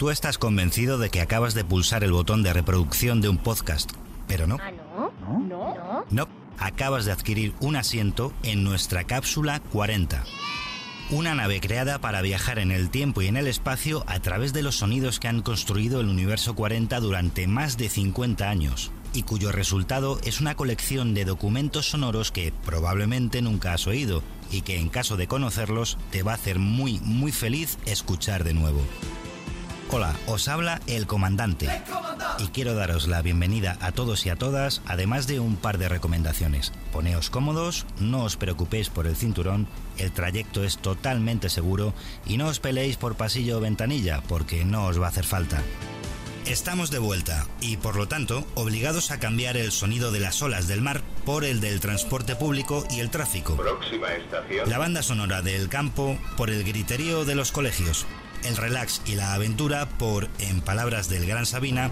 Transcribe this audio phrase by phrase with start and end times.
[0.00, 3.92] Tú estás convencido de que acabas de pulsar el botón de reproducción de un podcast,
[4.26, 4.56] pero no.
[4.58, 5.12] ¿Ah, no?
[5.28, 5.74] ¿No?
[5.74, 6.04] ¿No?
[6.08, 6.28] No,
[6.58, 10.24] acabas de adquirir un asiento en nuestra cápsula 40.
[11.10, 14.62] Una nave creada para viajar en el tiempo y en el espacio a través de
[14.62, 19.52] los sonidos que han construido el universo 40 durante más de 50 años y cuyo
[19.52, 24.88] resultado es una colección de documentos sonoros que probablemente nunca has oído y que en
[24.88, 28.80] caso de conocerlos te va a hacer muy muy feliz escuchar de nuevo.
[29.92, 31.68] Hola, os habla el comandante
[32.38, 35.88] y quiero daros la bienvenida a todos y a todas, además de un par de
[35.88, 36.72] recomendaciones.
[36.92, 39.66] Poneos cómodos, no os preocupéis por el cinturón,
[39.98, 41.92] el trayecto es totalmente seguro
[42.24, 45.60] y no os peleéis por pasillo o ventanilla porque no os va a hacer falta.
[46.46, 50.68] Estamos de vuelta y por lo tanto obligados a cambiar el sonido de las olas
[50.68, 53.56] del mar por el del transporte público y el tráfico.
[53.56, 54.70] Próxima estación.
[54.70, 58.06] La banda sonora del campo por el griterío de los colegios.
[58.44, 61.90] El relax y la aventura por, en palabras del gran Sabina,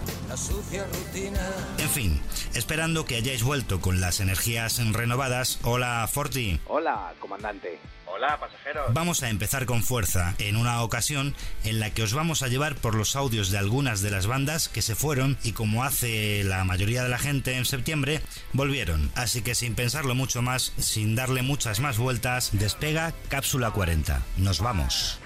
[1.77, 2.21] en fin,
[2.53, 5.59] esperando que hayáis vuelto con las energías renovadas.
[5.63, 6.59] Hola, Forti.
[6.67, 7.79] Hola, comandante.
[8.05, 8.93] Hola, pasajeros.
[8.93, 12.75] Vamos a empezar con fuerza en una ocasión en la que os vamos a llevar
[12.75, 16.63] por los audios de algunas de las bandas que se fueron y como hace la
[16.63, 18.21] mayoría de la gente en septiembre,
[18.53, 19.11] volvieron.
[19.15, 24.23] Así que sin pensarlo mucho más, sin darle muchas más vueltas, despega Cápsula 40.
[24.37, 25.19] Nos vamos.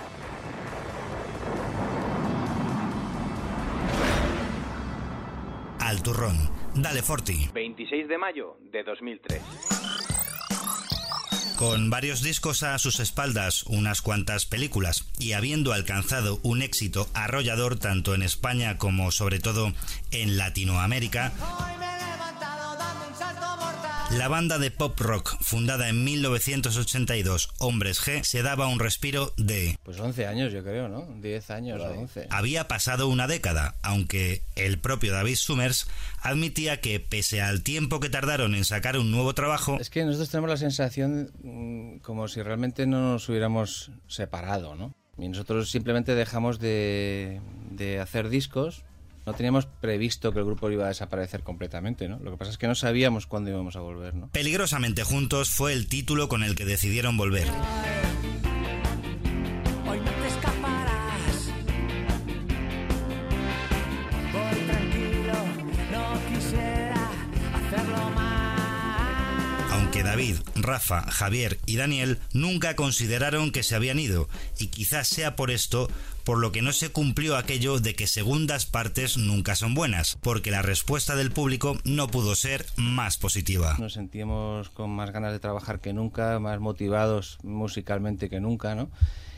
[5.94, 6.50] Al turrón.
[6.74, 7.52] Dale, Forti.
[7.54, 9.40] 26 de mayo de 2003.
[11.56, 17.78] Con varios discos a sus espaldas, unas cuantas películas y habiendo alcanzado un éxito arrollador
[17.78, 19.72] tanto en España como sobre todo
[20.10, 21.32] en Latinoamérica,
[24.18, 29.78] la banda de pop rock fundada en 1982, Hombres G, se daba un respiro de...
[29.84, 31.08] Pues 11 años yo creo, ¿no?
[31.22, 32.28] 10 años o 11.
[32.30, 35.88] Había pasado una década, aunque el propio David Summers
[36.22, 39.78] admitía que pese al tiempo que tardaron en sacar un nuevo trabajo...
[39.80, 44.94] Es que nosotros tenemos la sensación mm, como si realmente no nos hubiéramos separado, ¿no?
[45.18, 48.84] Y nosotros simplemente dejamos de, de hacer discos
[49.26, 52.20] no teníamos previsto que el grupo iba a desaparecer completamente, ¿no?
[52.20, 54.30] Lo que pasa es que no sabíamos cuándo íbamos a volver, ¿no?
[54.30, 57.48] Peligrosamente Juntos fue el título con el que decidieron volver.
[70.14, 74.30] David, Rafa, Javier y Daniel nunca consideraron que se habían ido,
[74.60, 75.90] y quizás sea por esto
[76.24, 80.52] por lo que no se cumplió aquello de que segundas partes nunca son buenas, porque
[80.52, 83.76] la respuesta del público no pudo ser más positiva.
[83.80, 88.92] Nos sentíamos con más ganas de trabajar que nunca, más motivados musicalmente que nunca, ¿no?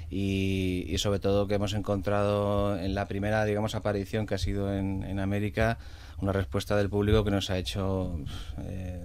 [0.10, 5.04] Y, sobre todo que hemos encontrado en la primera, digamos, aparición que ha sido en,
[5.04, 5.78] en América,
[6.18, 8.20] una respuesta del público que nos ha hecho
[8.60, 9.02] eh,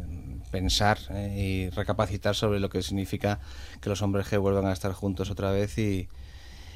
[0.50, 3.40] pensar eh, y recapacitar sobre lo que significa
[3.80, 6.08] que los hombres G vuelvan a estar juntos otra vez y,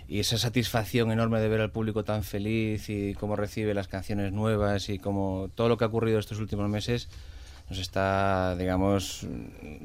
[0.09, 4.33] y esa satisfacción enorme de ver al público tan feliz y cómo recibe las canciones
[4.33, 7.09] nuevas y como todo lo que ha ocurrido estos últimos meses
[7.69, 9.27] nos está, digamos,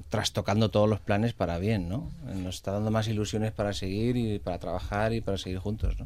[0.09, 2.11] trastocando todos los planes para bien, ¿no?
[2.35, 6.05] Nos está dando más ilusiones para seguir y para trabajar y para seguir juntos, ¿no?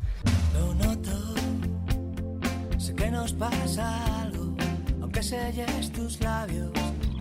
[0.53, 1.33] Lo noto,
[2.77, 4.55] sé que nos pasa algo,
[5.01, 6.69] aunque selles tus labios,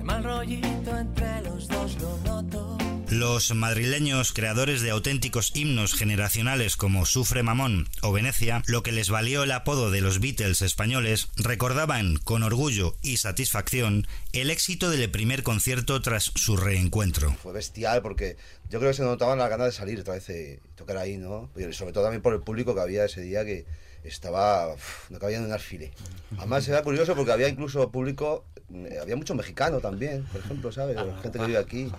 [0.02, 2.78] hay mal rollito entre los dos, lo noto.
[3.08, 9.10] Los madrileños, creadores de auténticos himnos generacionales como Sufre Mamón o Venecia, lo que les
[9.10, 15.10] valió el apodo de los Beatles españoles, recordaban con orgullo y satisfacción el éxito del
[15.10, 17.36] primer concierto tras su reencuentro.
[17.42, 18.36] Fue bestial porque
[18.70, 21.50] yo creo que se notaban las ganas de salir otra vez y tocar ahí, ¿no?
[21.54, 23.66] Y sobre todo también por el público que había ese día que
[24.04, 25.92] estaba, uf, no cabía en un alfile.
[26.38, 28.51] Además era curioso porque había incluso público, eh,
[29.00, 30.96] había mucho mexicano también, por ejemplo, ¿sabes?
[31.22, 31.92] Gente que vive aquí.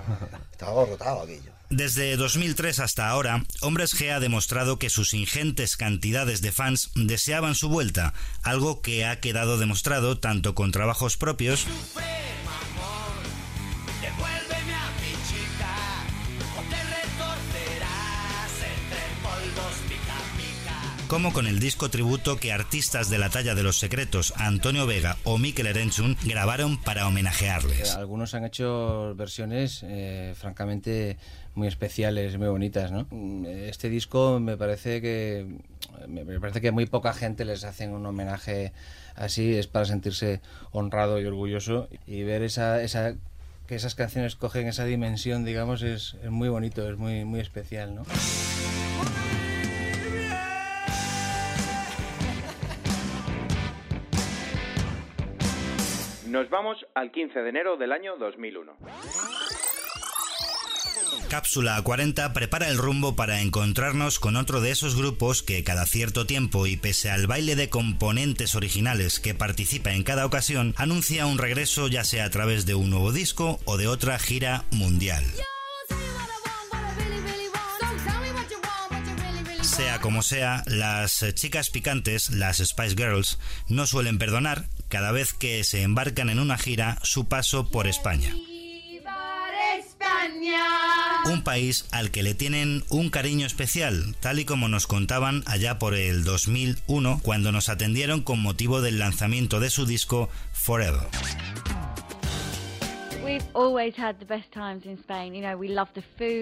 [0.52, 1.52] Estaba abarrotado aquello.
[1.70, 7.56] Desde 2003 hasta ahora, Hombres G ha demostrado que sus ingentes cantidades de fans deseaban
[7.56, 11.66] su vuelta, algo que ha quedado demostrado tanto con trabajos propios
[21.14, 25.16] como con el disco tributo que artistas de la talla de Los Secretos, Antonio Vega
[25.26, 27.94] o Mikel Erenchun grabaron para homenajearles.
[27.94, 31.18] Algunos han hecho versiones eh, francamente
[31.54, 33.06] muy especiales, muy bonitas, ¿no?
[33.12, 35.46] Mm, Este disco me parece que
[36.08, 38.74] me parece que muy poca gente les hacen un homenaje
[39.16, 43.14] así, es para sentirse honrado y orgulloso y ver esa, esa
[43.68, 47.94] que esas canciones cogen esa dimensión, digamos, es, es muy bonito, es muy muy especial,
[47.94, 48.04] ¿no?
[56.34, 58.76] Nos vamos al 15 de enero del año 2001.
[61.30, 66.26] Cápsula 40 prepara el rumbo para encontrarnos con otro de esos grupos que cada cierto
[66.26, 71.38] tiempo y pese al baile de componentes originales que participa en cada ocasión, anuncia un
[71.38, 75.24] regreso ya sea a través de un nuevo disco o de otra gira mundial.
[79.62, 83.40] Sea como sea, las chicas picantes, las Spice Girls,
[83.70, 88.32] no suelen perdonar cada vez que se embarcan en una gira su paso por España.
[91.26, 95.80] Un país al que le tienen un cariño especial, tal y como nos contaban allá
[95.80, 101.08] por el 2001 cuando nos atendieron con motivo del lanzamiento de su disco Forever.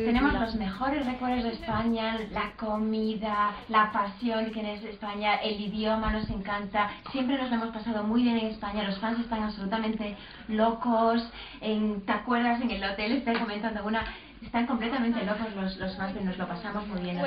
[0.06, 6.12] Tenemos los mejores recuerdos de España, la comida, la pasión que tienes España, el idioma
[6.12, 6.90] nos encanta.
[7.12, 8.82] Siempre nos lo hemos pasado muy bien en España.
[8.82, 10.18] Los fans están absolutamente
[10.48, 11.22] locos.
[11.62, 13.12] En, ¿Te acuerdas en el hotel?
[13.12, 14.04] Estoy comentando una
[14.42, 17.18] están completamente locos los, los fans, nos lo pasamos muy bien.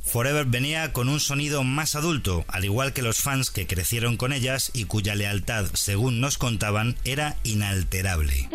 [0.00, 4.32] Forever venía con un sonido más adulto, al igual que los fans que crecieron con
[4.32, 8.48] ellas y cuya lealtad, según nos contaban, era inalterable.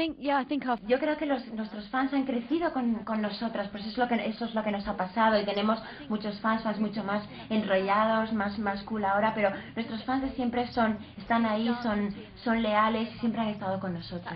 [0.88, 4.16] Yo creo que los, nuestros fans han crecido con, con nosotras, pues es lo que,
[4.28, 5.80] eso es lo que nos ha pasado y tenemos
[6.10, 10.68] muchos fans, fans mucho más enrollados, más, más cool ahora, pero nuestros fans de siempre
[10.72, 14.34] son, están ahí, son, son leales y siempre han estado con nosotros.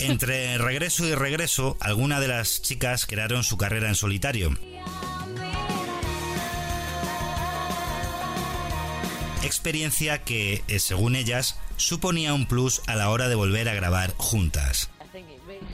[0.00, 4.56] Entre regreso y regreso, algunas de las chicas crearon su carrera en solitario.
[9.42, 14.14] Experiencia que, eh, según ellas, suponía un plus a la hora de volver a grabar
[14.16, 14.90] juntas.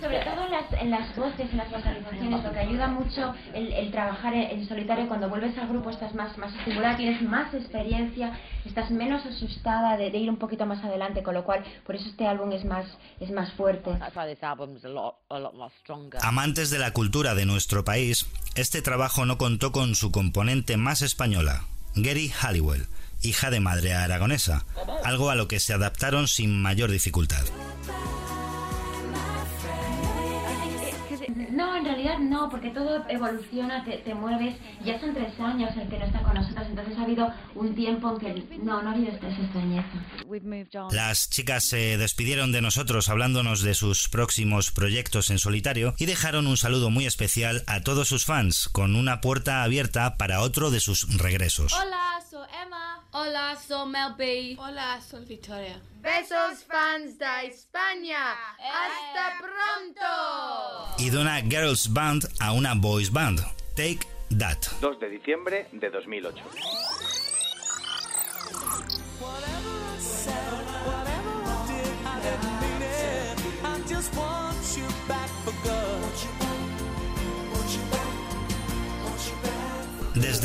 [0.01, 3.73] Sobre todo en las, en las voces, en las vocalizaciones, lo que ayuda mucho el,
[3.73, 7.53] el trabajar en, en, solitario, cuando vuelves al grupo estás más, más estimulada, tienes más
[7.55, 11.97] experiencia, estás menos asustada de, de, ir un poquito más adelante, con lo cual por
[11.97, 12.87] eso este álbum es más,
[13.21, 13.91] es más fuerte.
[16.23, 21.03] Amantes de la cultura de nuestro país, este trabajo no contó con su componente más
[21.03, 21.63] española,
[21.95, 22.87] Gary Halliwell,
[23.23, 24.65] hija de madre aragonesa,
[25.05, 27.45] algo a lo que se adaptaron sin mayor dificultad.
[31.57, 34.57] No, realidad no, porque todo evoluciona, te, te, mueves.
[34.85, 38.11] Ya son tres años el que no está con nosotros, entonces ha habido un tiempo
[38.11, 40.07] en que no, no ha habido esta extrañeza.
[40.93, 46.47] Las chicas se despidieron de nosotros hablándonos de sus próximos proyectos en solitario y dejaron
[46.47, 50.81] un saludo muy especial a todos sus fans, con una puerta abierta para otro de
[50.81, 51.73] sus regresos.
[51.73, 53.03] Hola, soy Emma.
[53.13, 54.57] Hola, soy Mel B.
[54.59, 55.81] Hola, soy Victoria.
[56.03, 58.33] Besos fans de España.
[58.59, 60.95] Hasta pronto.
[60.99, 61.41] Y de una
[61.77, 63.41] girls band a una boys band.
[63.75, 64.07] Take
[64.39, 64.67] That.
[64.81, 67.16] 2 de diciembre de 2008.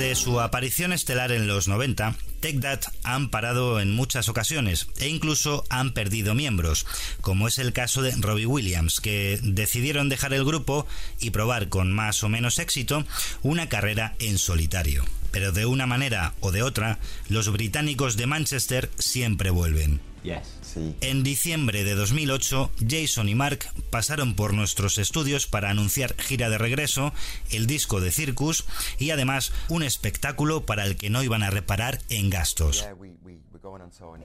[0.01, 5.63] Su aparición estelar en los 90, Take That han parado en muchas ocasiones e incluso
[5.69, 6.86] han perdido miembros,
[7.21, 10.88] como es el caso de Robbie Williams, que decidieron dejar el grupo
[11.19, 13.06] y probar con más o menos éxito
[13.44, 15.06] una carrera en solitario.
[15.31, 20.01] Pero de una manera o de otra, los británicos de Manchester siempre vuelven.
[20.24, 20.58] Yes.
[20.62, 20.96] Sí.
[21.01, 26.58] En diciembre de 2008, Jason y Mark pasaron por nuestros estudios para anunciar gira de
[26.58, 27.13] regreso,
[27.50, 28.66] el disco de Circus
[29.00, 32.88] y además un espectáculo para el que no iban a reparar en gastos.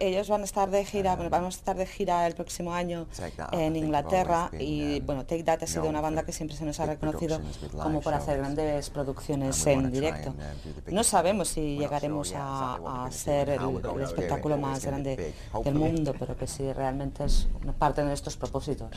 [0.01, 3.07] Ellos van a estar de gira, bueno, vamos a estar de gira el próximo año
[3.53, 6.87] en Inglaterra y bueno, Take That ha sido una banda que siempre se nos ha
[6.87, 7.41] reconocido
[7.83, 10.35] como por hacer grandes producciones en directo.
[10.91, 15.35] No sabemos si llegaremos a, a ser el, el espectáculo más grande
[15.65, 15.86] del mundo,
[16.19, 18.91] pero que sí realmente es una parte de nuestros propósitos.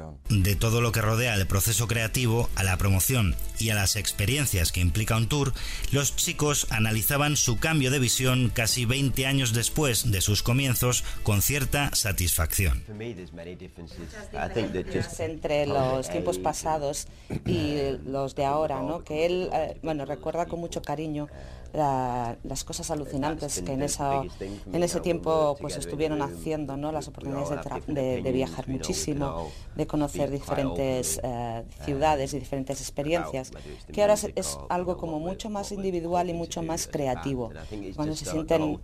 [0.00, 0.42] um.
[0.42, 4.72] De todo lo que rodea el proceso creativo, a la promoción y a las experiencias
[4.72, 5.52] que implica un tour,
[5.92, 11.42] los chicos analizaban su cambio de visión casi 20 años después de sus comienzos con
[11.42, 12.82] cierta satisfacción.
[15.18, 17.08] Entre los tiempos pasados
[17.46, 19.04] y los de ahora, ¿no?
[19.04, 21.28] Que él, eh, bueno, recuerda con mucho cariño
[21.72, 24.22] la- las cosas alucinantes que en esa
[24.72, 26.92] en ese tiempo pues estuvieron haciendo, ¿no?
[26.92, 33.50] Las oportunidades de, de- de viajar muchísimo, de conocer diferentes eh, ciudades y diferentes experiencias,
[33.92, 37.50] que ahora es, algo como mucho más individual y mucho más creativo.
[37.94, 38.80] Cuando se sienten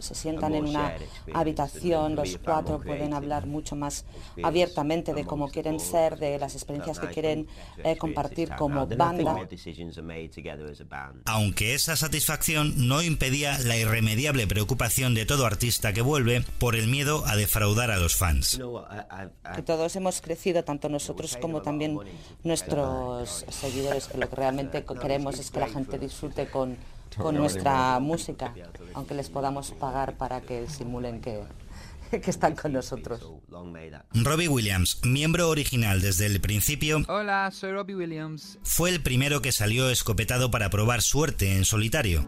[0.00, 0.94] se, sientan en una
[1.32, 4.04] habitación, los cuatro pueden hablar mucho más
[4.42, 7.46] abiertamente de cómo quieren ser, de las experiencias que quieren
[7.84, 9.22] eh, compartir como banda.
[11.26, 12.23] Aunque esa satisfacción
[12.76, 17.90] no impedía la irremediable preocupación de todo artista que vuelve por el miedo a defraudar
[17.90, 18.60] a los fans.
[19.54, 21.98] Que todos hemos crecido, tanto nosotros como también
[22.42, 26.76] nuestros seguidores, que lo que realmente queremos es que la gente disfrute con,
[27.16, 28.54] con nuestra música,
[28.94, 31.42] aunque les podamos pagar para que simulen que,
[32.22, 33.20] que están con nosotros.
[34.12, 37.02] Robbie Williams, miembro original desde el principio.
[37.08, 38.58] Hola, soy Robbie Williams.
[38.62, 42.26] Fue el primero que salió escopetado para probar suerte en solitario.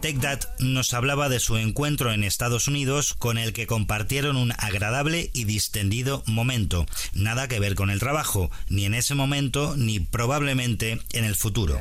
[0.00, 4.52] Take That nos hablaba de su encuentro en Estados Unidos con el que compartieron un
[4.52, 6.86] agradable y distendido momento.
[7.12, 11.78] Nada que ver con el trabajo, ni en ese momento ni probablemente en el futuro.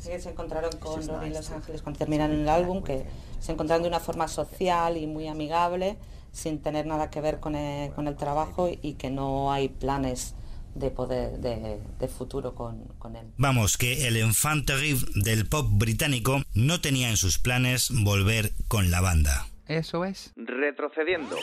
[0.00, 3.04] se encontraron con Robbie en Los Ángeles cuando terminaron el álbum, que
[3.38, 5.98] se encontraron de una forma social y muy amigable,
[6.32, 10.34] sin tener nada que ver con el, con el trabajo y que no hay planes
[10.74, 13.26] de poder de, futuro con, con, él.
[13.36, 18.90] Vamos, que el enfant terrible del pop británico no tenía en sus planes volver con
[18.90, 19.46] la banda.
[19.66, 20.32] Eso es.
[20.36, 21.36] Retrocediendo.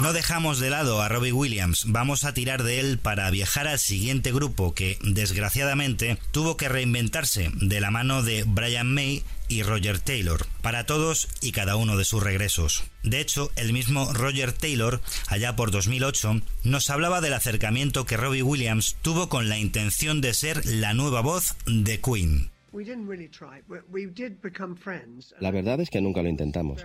[0.00, 3.78] No dejamos de lado a Robbie Williams, vamos a tirar de él para viajar al
[3.78, 10.00] siguiente grupo que, desgraciadamente, tuvo que reinventarse de la mano de Brian May y Roger
[10.00, 12.84] Taylor, para todos y cada uno de sus regresos.
[13.02, 18.42] De hecho, el mismo Roger Taylor, allá por 2008, nos hablaba del acercamiento que Robbie
[18.42, 22.50] Williams tuvo con la intención de ser la nueva voz de Queen.
[25.38, 26.84] La verdad es que nunca lo intentamos,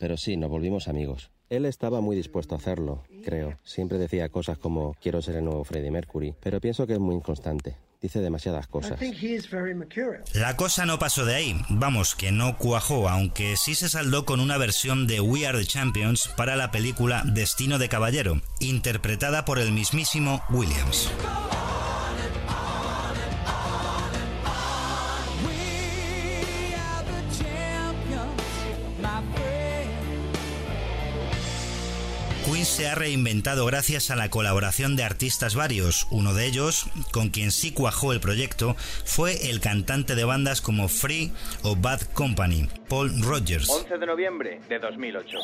[0.00, 1.30] pero sí, nos volvimos amigos.
[1.50, 3.58] Él estaba muy dispuesto a hacerlo, creo.
[3.64, 7.14] Siempre decía cosas como quiero ser el nuevo Freddie Mercury, pero pienso que es muy
[7.14, 7.76] inconstante.
[8.00, 9.00] Dice demasiadas cosas.
[10.34, 14.38] La cosa no pasó de ahí, vamos, que no cuajó, aunque sí se saldó con
[14.38, 19.58] una versión de We Are the Champions para la película Destino de Caballero, interpretada por
[19.58, 21.10] el mismísimo Williams.
[32.78, 36.06] Se ha reinventado gracias a la colaboración de artistas varios.
[36.12, 40.86] Uno de ellos, con quien sí cuajó el proyecto, fue el cantante de bandas como
[40.86, 41.32] Free
[41.62, 43.68] o Bad Company, Paul Rogers.
[43.68, 45.38] 11 de noviembre de 2008.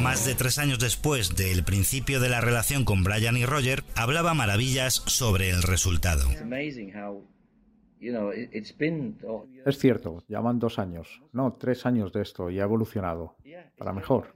[0.00, 4.32] Más de tres años después del principio de la relación con Brian y Roger, hablaba
[4.32, 6.26] maravillas sobre el resultado.
[9.64, 13.36] Es cierto, ya van dos años, no, tres años de esto y ha evolucionado.
[13.76, 14.34] Para mejor.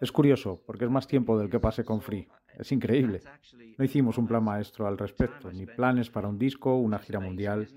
[0.00, 2.28] Es curioso, porque es más tiempo del que pasé con Free.
[2.58, 3.22] Es increíble.
[3.78, 7.68] No hicimos un plan maestro al respecto, ni planes para un disco, una gira mundial.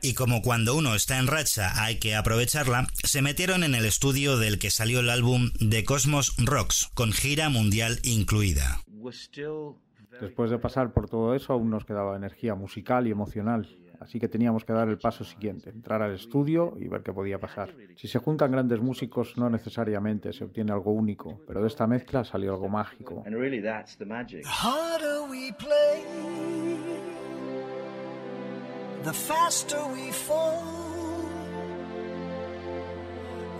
[0.00, 4.36] Y como cuando uno está en racha hay que aprovecharla, se metieron en el estudio
[4.36, 8.82] del que salió el álbum The Cosmos Rocks, con gira mundial incluida.
[10.20, 13.68] Después de pasar por todo eso, aún nos quedaba energía musical y emocional.
[14.00, 17.38] Así que teníamos que dar el paso siguiente, entrar al estudio y ver qué podía
[17.38, 17.74] pasar.
[17.96, 22.24] Si se juntan grandes músicos, no necesariamente se obtiene algo único, pero de esta mezcla
[22.24, 23.24] salió algo mágico.
[29.04, 30.88] The faster we fall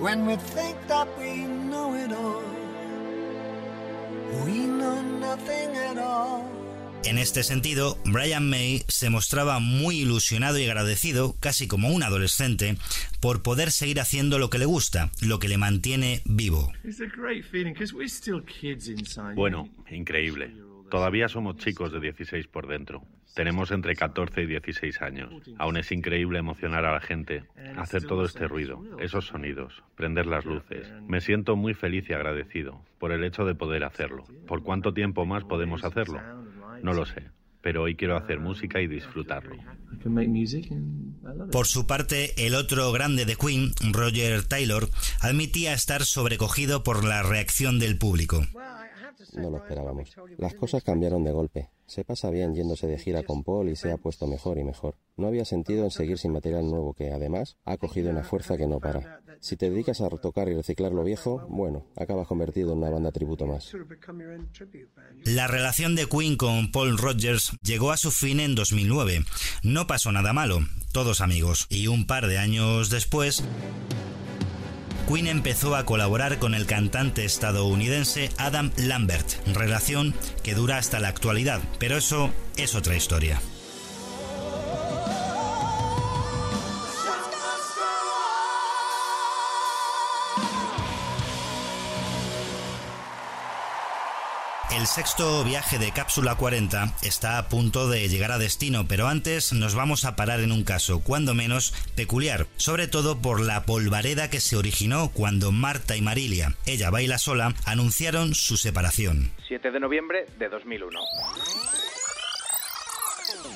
[0.01, 2.43] when we think that we know it all,
[4.45, 6.45] we know nothing at all.
[7.05, 12.77] En este sentido, Brian May se mostraba muy ilusionado y agradecido, casi como un adolescente,
[13.21, 16.73] por poder seguir haciendo lo que le gusta, lo que le mantiene vivo.
[19.35, 20.55] Bueno, increíble.
[20.91, 23.03] Todavía somos chicos de 16 por dentro.
[23.35, 25.33] Tenemos entre 14 y 16 años.
[25.59, 27.45] Aún es increíble emocionar a la gente,
[27.77, 30.91] hacer todo este ruido, esos sonidos, prender las luces.
[31.07, 34.25] Me siento muy feliz y agradecido por el hecho de poder hacerlo.
[34.47, 36.21] ¿Por cuánto tiempo más podemos hacerlo?
[36.83, 37.25] No lo sé,
[37.61, 39.57] pero hoy quiero hacer música y disfrutarlo.
[41.51, 44.89] Por su parte, el otro grande de Queen, Roger Taylor,
[45.21, 48.47] admitía estar sobrecogido por la reacción del público.
[49.35, 50.15] No lo esperábamos.
[50.37, 51.71] Las cosas cambiaron de golpe.
[51.87, 54.97] Se pasa bien yéndose de gira con Paul y se ha puesto mejor y mejor.
[55.17, 58.67] No había sentido en seguir sin material nuevo que, además, ha cogido una fuerza que
[58.67, 59.21] no para.
[59.41, 63.11] Si te dedicas a retocar y reciclar lo viejo, bueno, acabas convertido en una banda
[63.11, 63.73] tributo más.
[65.25, 69.25] La relación de Queen con Paul Rogers llegó a su fin en 2009.
[69.63, 70.61] No pasó nada malo,
[70.93, 71.67] todos amigos.
[71.71, 73.43] Y un par de años después...
[75.09, 81.09] Queen empezó a colaborar con el cantante estadounidense Adam Lambert, relación que dura hasta la
[81.09, 83.41] actualidad, pero eso es otra historia.
[94.89, 99.75] Sexto viaje de Cápsula 40 está a punto de llegar a destino, pero antes nos
[99.75, 104.41] vamos a parar en un caso, cuando menos peculiar, sobre todo por la polvareda que
[104.41, 109.31] se originó cuando Marta y Marilia, ella baila sola, anunciaron su separación.
[109.47, 110.99] 7 de noviembre de 2001.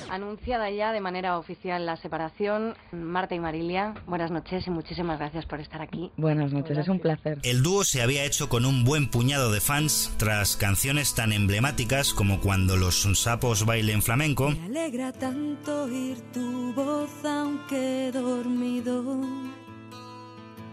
[0.09, 5.45] Anunciada ya de manera oficial la separación, Marta y Marilia, buenas noches y muchísimas gracias
[5.45, 6.11] por estar aquí.
[6.17, 7.39] Buenas noches, es un placer.
[7.43, 12.13] El dúo se había hecho con un buen puñado de fans tras canciones tan emblemáticas
[12.13, 14.51] como Cuando los sapos bailen flamenco.
[14.51, 19.21] Me alegra tanto oír tu voz aunque dormido.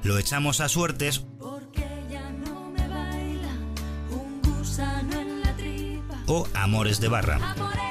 [0.03, 1.25] Lo echamos a suertes.
[1.39, 3.53] Porque ya no me baila
[4.11, 6.15] un gusano en la tripa.
[6.27, 7.37] O Amores de Barra.
[7.37, 7.90] Amores de barra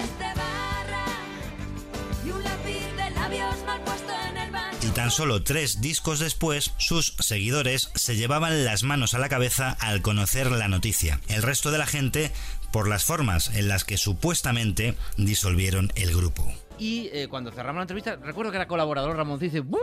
[4.89, 9.77] Y tan solo tres discos después, sus seguidores se llevaban las manos a la cabeza
[9.79, 11.19] al conocer la noticia.
[11.27, 12.31] El resto de la gente
[12.71, 16.51] por las formas en las que supuestamente disolvieron el grupo.
[16.79, 19.79] Y eh, cuando cerramos la entrevista, recuerdo que era colaborador Ramón dice, ¡Buf!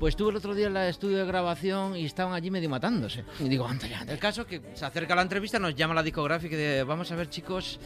[0.00, 3.24] Pues estuve el otro día en el estudio de grabación y estaban allí medio matándose.
[3.38, 4.02] Y digo, anda ya.
[4.08, 7.14] El caso que se acerca la entrevista, nos llama la discográfica y dice, vamos a
[7.14, 7.78] ver chicos,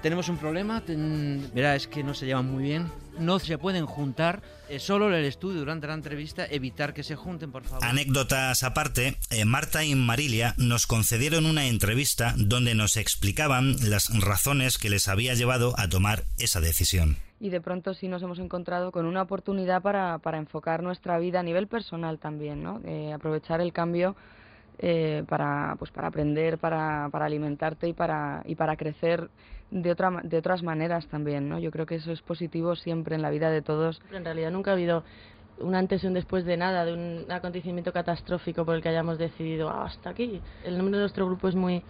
[0.00, 0.82] tenemos un problema.
[0.82, 1.50] Ten...
[1.52, 2.90] Verá, es que no se llevan muy bien.
[3.18, 4.42] No se pueden juntar.
[4.68, 7.84] Eh, solo en el estudio durante la entrevista, evitar que se junten, por favor.
[7.84, 14.78] Anécdotas aparte, eh, Marta y Marilia nos concedieron una entrevista donde nos explicaban las razones
[14.78, 18.92] que les había llevado a tomar esa decisión y de pronto sí nos hemos encontrado
[18.92, 22.80] con una oportunidad para, para enfocar nuestra vida a nivel personal también, ¿no?
[22.84, 24.14] Eh, aprovechar el cambio
[24.78, 29.30] eh, para, pues para aprender, para, para alimentarte y para, y para crecer
[29.70, 31.58] de, otra, de otras maneras también, ¿no?
[31.58, 34.00] Yo creo que eso es positivo siempre en la vida de todos.
[34.12, 35.04] En realidad nunca ha habido
[35.60, 39.18] un antes y un después de nada, de un acontecimiento catastrófico por el que hayamos
[39.18, 40.40] decidido ah, hasta aquí.
[40.64, 41.82] El nombre de nuestro grupo es muy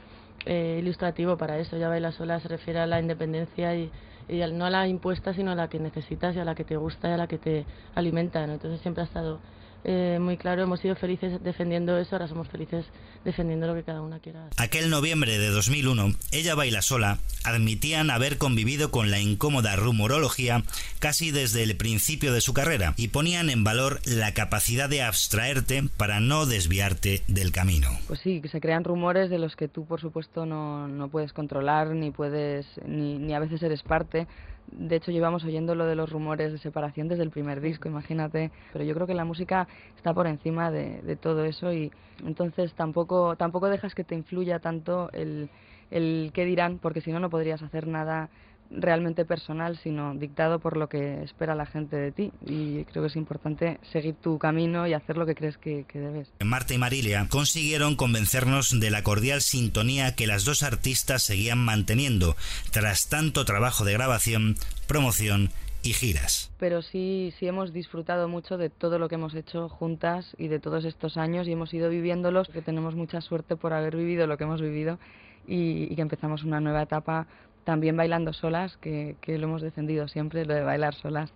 [0.45, 1.77] eh, ilustrativo para eso.
[1.77, 3.91] Ya Baila Sola se refiere a la independencia y,
[4.29, 6.77] y no a la impuesta, sino a la que necesitas y a la que te
[6.77, 8.43] gusta y a la que te alimenta.
[8.45, 9.39] Entonces siempre ha estado
[9.85, 12.85] eh, muy claro, hemos sido felices defendiendo eso, ahora somos felices
[13.25, 14.49] defendiendo lo que cada una quiera.
[14.57, 20.63] Aquel noviembre de 2001, Ella Baila Sola admitían haber convivido con la incómoda rumorología
[20.99, 25.85] casi desde el principio de su carrera y ponían en valor la capacidad de abstraerte
[25.97, 27.89] para no desviarte del camino.
[28.07, 31.89] Pues sí, se crean rumores de los que tú, por supuesto, no, no puedes controlar
[31.89, 34.27] ni puedes, ni, ni a veces eres parte
[34.73, 38.51] de hecho, llevamos oyendo lo de los rumores de separación desde el primer disco, imagínate.
[38.73, 41.91] Pero yo creo que la música está por encima de, de todo eso y
[42.25, 45.51] entonces tampoco, tampoco dejas que te influya tanto el,
[45.91, 48.31] el qué dirán, porque si no, no podrías hacer nada
[48.71, 52.33] realmente personal, sino dictado por lo que espera la gente de ti.
[52.47, 55.99] Y creo que es importante seguir tu camino y hacer lo que crees que, que,
[55.99, 56.33] debes.
[56.41, 62.37] Marta y Marilia consiguieron convencernos de la cordial sintonía que las dos artistas seguían manteniendo
[62.71, 64.57] tras tanto trabajo de grabación,
[64.87, 65.51] promoción
[65.83, 66.51] y giras.
[66.59, 70.61] Pero sí, sí hemos disfrutado mucho de todo lo que hemos hecho juntas y de
[70.61, 74.37] todos estos años y hemos ido viviéndolos, que tenemos mucha suerte por haber vivido lo
[74.37, 74.99] que hemos vivido
[75.47, 77.27] y, y que empezamos una nueva etapa
[77.65, 81.33] también bailando solas, que, que lo hemos defendido siempre, lo de bailar solas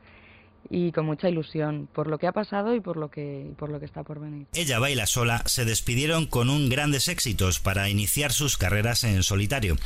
[0.70, 3.79] y con mucha ilusión por lo que ha pasado y por lo que, por lo
[3.81, 4.46] que está por venir.
[4.55, 9.77] Ella baila sola se despidieron con un grandes éxitos para iniciar sus carreras en solitario.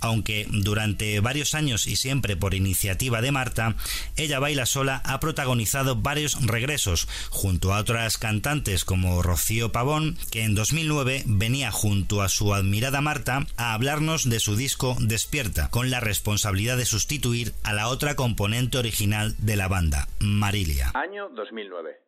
[0.00, 3.76] Aunque durante varios años y siempre por iniciativa de Marta,
[4.16, 10.44] Ella baila sola ha protagonizado varios regresos junto a otras cantantes como Rocío Pavón, que
[10.44, 15.90] en 2009 venía junto a su admirada Marta a hablarnos de su disco Despierta, con
[15.90, 20.90] la responsabilidad de sustituir a la otra componente original de la banda, Marilia.
[20.94, 22.00] Año 2009.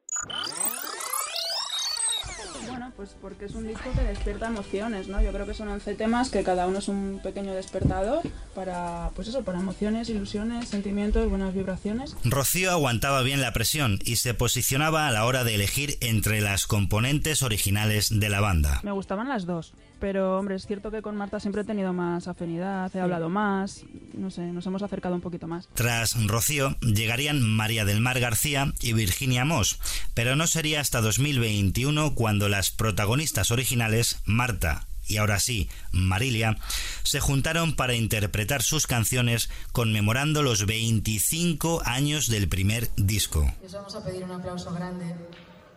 [2.66, 5.22] Bueno, pues porque es un disco que despierta emociones, ¿no?
[5.22, 8.22] Yo creo que son 11 temas que cada uno es un pequeño despertador
[8.54, 12.16] para, pues eso, para emociones, ilusiones, sentimientos, buenas vibraciones.
[12.24, 16.66] Rocío aguantaba bien la presión y se posicionaba a la hora de elegir entre las
[16.66, 18.80] componentes originales de la banda.
[18.82, 22.28] Me gustaban las dos, pero hombre, es cierto que con Marta siempre he tenido más
[22.28, 25.68] afinidad, he hablado más, no sé, nos hemos acercado un poquito más.
[25.74, 29.78] Tras Rocío llegarían María del Mar García y Virginia Moss,
[30.14, 36.58] pero no sería hasta 2021 cuando las protagonistas originales, Marta y ahora sí, Marilia,
[37.04, 43.50] se juntaron para interpretar sus canciones conmemorando los 25 años del primer disco.
[43.62, 45.14] Les vamos a pedir un aplauso grande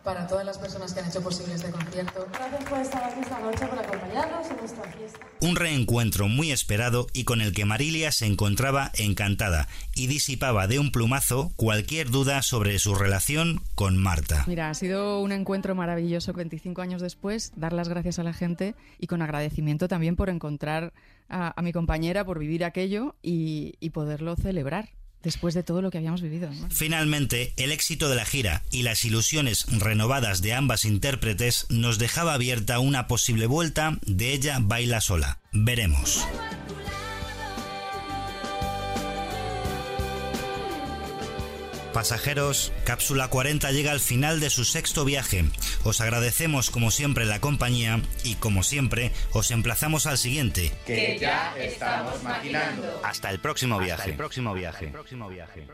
[0.04, 2.26] para todas las personas que han hecho posible este concierto.
[2.32, 5.26] Gracias por estar aquí esta noche, por acompañarnos en esta fiesta.
[5.40, 10.78] Un reencuentro muy esperado y con el que Marilia se encontraba encantada y disipaba de
[10.78, 14.44] un plumazo cualquier duda sobre su relación con Marta.
[14.46, 18.74] Mira, ha sido un encuentro maravilloso 25 años después, dar las gracias a la gente
[18.98, 20.92] y con agradecimiento también por encontrar
[21.28, 24.90] a, a mi compañera, por vivir aquello y, y poderlo celebrar
[25.22, 26.50] después de todo lo que habíamos vivido.
[26.70, 32.34] Finalmente, el éxito de la gira y las ilusiones renovadas de ambas intérpretes nos dejaba
[32.34, 35.38] abierta una posible vuelta de ella baila sola.
[35.52, 36.26] Veremos.
[42.04, 45.44] Pasajeros, Cápsula 40 llega al final de su sexto viaje.
[45.84, 50.72] Os agradecemos como siempre la compañía y como siempre os emplazamos al siguiente.
[50.86, 53.02] Que ya estamos maquinando.
[53.04, 54.10] Hasta el próximo Hasta viaje.
[54.12, 54.86] el próximo viaje.
[54.86, 55.66] próximo viaje.